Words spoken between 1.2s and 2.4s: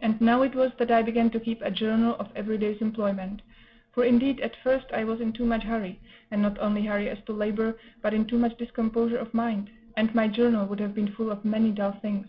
to keep a journal of